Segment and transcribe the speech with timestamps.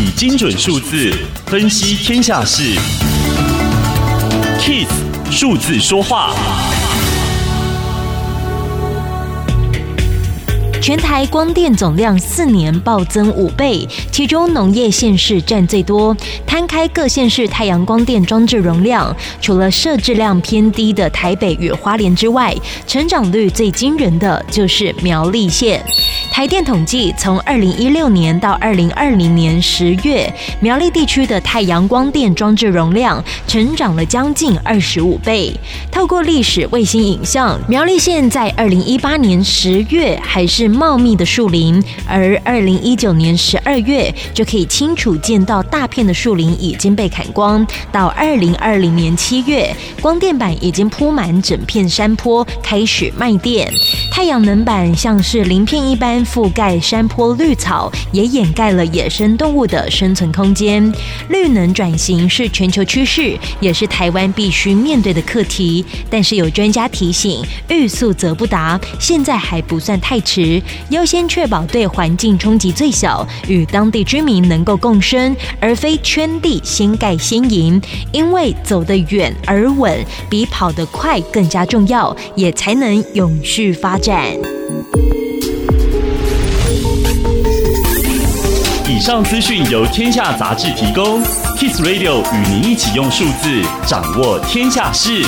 [0.00, 1.12] 以精准数字
[1.46, 2.78] 分析天下事
[4.60, 4.86] ，KISS
[5.28, 6.32] 数字说话。
[10.80, 16.16] 全台光电总量四年暴增五倍，其中农业县市占最多。
[16.46, 22.54] 摊开各县市太阳光电装置容量，除了设置量偏低的台北与花莲之外，
[22.86, 25.84] 成长率最惊人的就是苗栗县。
[26.38, 35.52] 台电统计，从二零一六年到二零二零年十月，苗栗地区的太阳光电装置容量成长了将近二十五倍。
[35.90, 47.66] 透过历史卫星影像，苗栗县在二零一八年十月还是茂密的树林，而二零一九年十二月就可以清楚见到大片的树林已经被砍光。
[47.90, 49.74] 到二零二零年七月，
[50.08, 53.70] 光电板已经铺满整片山坡，开始卖电。
[54.10, 56.24] 太阳能板像是鳞片一般。
[56.24, 60.90] 覆盖山坡绿草，也掩盖了野生动物的生存空间。
[61.28, 65.84] 绿能转型是全球趋势，也是台湾必须面对的课题。
[66.08, 77.78] 但是有专家提醒，欲速则不达，现在还不算太迟，优先确保对环境冲击最小，与当地居民能够共生，而非圈地先盖先赢。
[78.10, 79.97] 因为走得远而稳
[80.28, 84.24] 比跑得快更加重要，也才能永续发展。
[88.88, 91.22] 以上资讯由天下杂志提供
[91.56, 95.22] ，Kiss Radio 与您一起用数字掌握天下事。